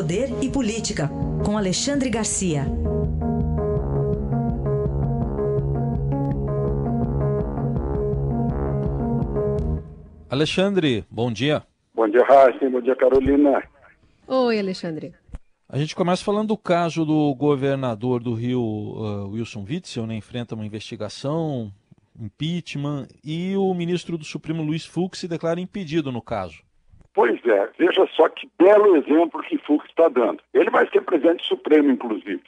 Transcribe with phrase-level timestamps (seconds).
[0.00, 1.10] Poder e Política,
[1.44, 2.64] com Alexandre Garcia.
[10.30, 11.62] Alexandre, bom dia.
[11.94, 12.70] Bom dia, Raíssa.
[12.70, 13.62] Bom dia, Carolina.
[14.26, 15.12] Oi, Alexandre.
[15.68, 20.14] A gente começa falando do caso do governador do Rio, uh, Wilson Witzel, né?
[20.14, 21.70] Enfrenta uma investigação,
[22.18, 26.69] impeachment, e o ministro do Supremo, Luiz Fux, se declara impedido no caso.
[27.12, 30.42] Pois é, veja só que belo exemplo que Fux está dando.
[30.54, 32.42] Ele vai ser presidente supremo, inclusive.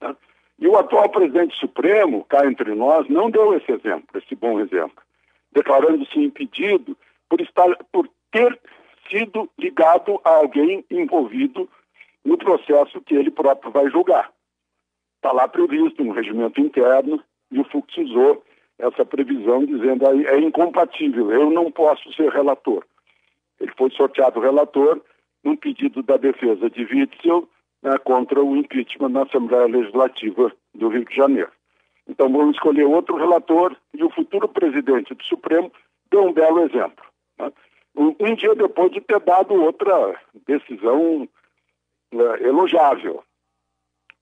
[0.00, 0.16] Né?
[0.58, 5.02] E o atual presidente supremo, cá entre nós, não deu esse exemplo, esse bom exemplo,
[5.52, 6.96] declarando-se impedido
[7.28, 8.58] por, estar, por ter
[9.08, 11.68] sido ligado a alguém envolvido
[12.24, 14.30] no processo que ele próprio vai julgar.
[15.16, 18.42] Está lá previsto no regimento interno e o Fux usou
[18.78, 22.84] essa previsão dizendo aí é incompatível, eu não posso ser relator.
[23.60, 25.00] Ele foi sorteado relator
[25.44, 27.48] num pedido da defesa de Witzel
[27.82, 31.50] né, contra o impeachment na Assembleia Legislativa do Rio de Janeiro.
[32.08, 35.70] Então vamos escolher outro relator e o futuro presidente do Supremo
[36.10, 37.04] deu um belo exemplo.
[37.38, 37.52] Né?
[37.94, 41.28] Um, um, dia depois de ter dado outra decisão
[42.14, 43.22] uh, elogiável.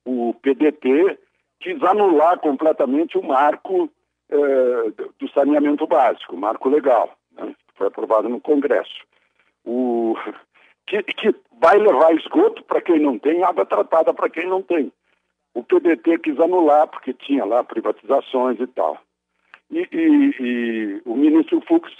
[0.05, 1.19] O PDT
[1.61, 7.55] quis anular completamente o marco uh, do saneamento básico, marco legal, né?
[7.75, 9.05] foi aprovado no Congresso.
[9.67, 10.15] O,
[10.87, 14.93] que, que vai levar esgoto para quem não tem, água tratada para quem não tem.
[15.53, 18.99] O PDT quis anular, porque tinha lá privatizações e tal.
[19.71, 21.91] E, e, e o ministro Fux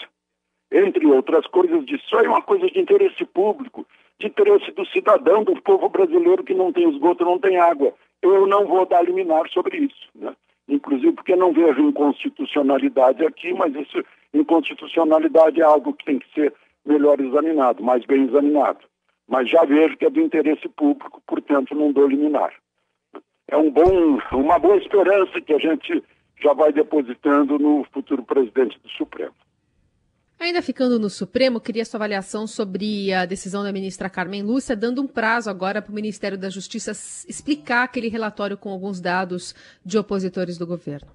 [0.71, 3.87] entre outras coisas, disse: isso é uma coisa de interesse público,
[4.19, 7.95] de interesse do cidadão, do povo brasileiro que não tem esgoto, não tem água.
[8.23, 10.09] Eu não vou dar liminar sobre isso.
[10.15, 10.35] Né?
[10.69, 16.53] Inclusive porque não vejo inconstitucionalidade aqui, mas isso, inconstitucionalidade é algo que tem que ser
[16.87, 18.81] melhor examinado, mais bem examinado.
[19.29, 22.53] Mas já vejo que é do interesse público, portanto não dou liminar.
[23.49, 26.03] É um bom, uma boa esperança que a gente
[26.41, 29.35] já vai depositando no futuro presidente do Supremo.
[30.39, 35.01] Ainda ficando no Supremo, queria sua avaliação sobre a decisão da ministra Carmen Lúcia, dando
[35.01, 36.91] um prazo agora para o Ministério da Justiça
[37.27, 39.55] explicar aquele relatório com alguns dados
[39.85, 41.09] de opositores do governo.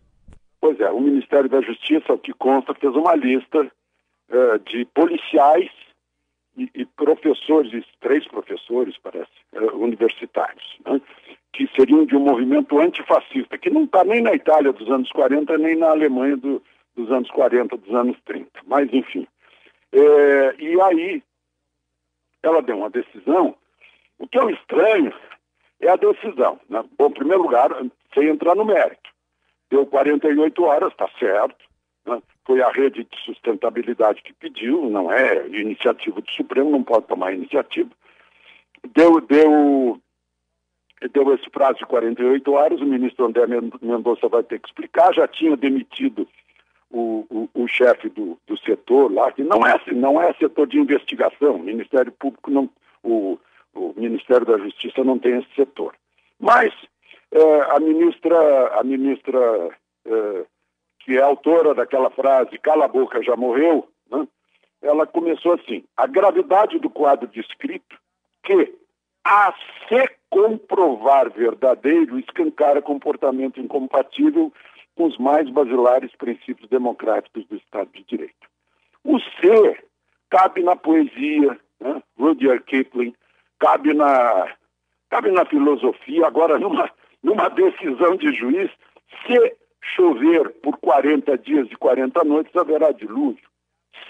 [0.59, 3.71] Pois é, o Ministério da Justiça, que consta, fez uma lista
[4.31, 5.69] uh, de policiais
[6.57, 11.01] e, e, professores, três professores, parece, uh, universitários, né,
[11.53, 15.57] que seriam de um movimento antifascista, que não está nem na Itália dos anos 40,
[15.57, 16.61] nem na Alemanha do,
[16.95, 18.49] dos anos 40, dos anos 30.
[18.65, 19.27] Mas, enfim.
[19.91, 21.23] É, e aí,
[22.43, 23.55] ela deu uma decisão.
[24.17, 25.13] O que eu estranho
[25.81, 26.59] é a decisão.
[26.69, 26.83] Né?
[26.97, 27.69] Bom, em primeiro lugar,
[28.13, 29.09] sem entrar no mérito.
[29.69, 31.65] Deu 48 horas, está certo.
[32.05, 32.21] Né?
[32.45, 37.33] Foi a rede de sustentabilidade que pediu, não é iniciativa do Supremo, não pode tomar
[37.33, 37.89] iniciativa.
[38.95, 40.01] Deu, deu,
[41.13, 43.45] deu esse prazo de 48 horas, o ministro André
[43.81, 46.27] Mendonça vai ter que explicar, já tinha demitido
[46.89, 50.79] o, o, o chefe do, do setor lá, que não é, não é setor de
[50.79, 52.69] investigação, o Ministério Público não,
[53.03, 53.37] o,
[53.73, 55.95] o Ministério da Justiça não tem esse setor.
[56.39, 56.73] Mas
[57.31, 59.39] é, a ministra, a ministra
[60.05, 60.45] é,
[61.03, 64.27] que é autora daquela frase, cala a boca, já morreu, né?
[64.81, 67.97] ela começou assim, a gravidade do quadro descrito,
[68.43, 68.73] que,
[69.23, 69.53] a
[69.87, 74.51] se comprovar verdadeiro, escancara comportamento incompatível
[74.95, 78.47] com os mais basilares princípios democráticos do Estado de Direito.
[79.03, 79.83] O ser
[80.29, 82.01] cabe na poesia, né?
[82.17, 83.13] Rudyard Kipling,
[83.59, 84.55] cabe na,
[85.09, 86.89] cabe na filosofia, agora numa,
[87.21, 88.71] numa decisão de juiz,
[89.25, 89.57] se
[89.95, 93.49] chover por 40 dias e 40 noites, haverá dilúvio.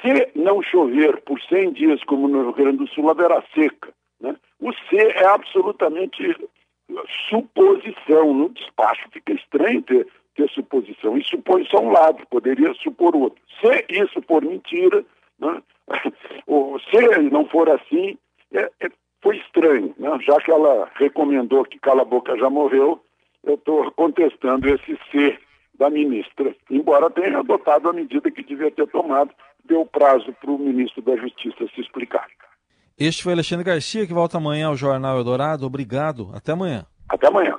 [0.01, 3.93] Se não chover por 100 dias, como no Rio Grande do Sul, haverá seca.
[4.19, 4.35] Né?
[4.59, 6.35] O ser é absolutamente
[7.29, 8.33] suposição.
[8.33, 11.17] No despacho fica estranho ter ter suposição.
[11.17, 13.41] E supõe só um lado, poderia supor outro.
[13.59, 15.03] Se isso for mentira,
[15.39, 15.61] né,
[16.47, 18.17] ou se não for assim,
[18.53, 18.89] é, é,
[19.21, 19.93] foi estranho.
[19.97, 20.09] Né?
[20.21, 23.01] Já que ela recomendou que Cala Boca já morreu,
[23.43, 25.39] eu estou contestando esse ser
[25.81, 29.31] da ministra, embora tenha adotado a medida que devia ter tomado,
[29.65, 32.27] deu prazo para o ministro da Justiça se explicar.
[32.99, 35.65] Este foi Alexandre Garcia, que volta amanhã ao Jornal Eldorado.
[35.65, 36.29] Obrigado.
[36.35, 36.85] Até amanhã.
[37.09, 37.57] Até amanhã.